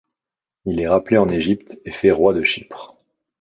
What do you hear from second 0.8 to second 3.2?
est rappelé en Égypte et fait roi de Chypre.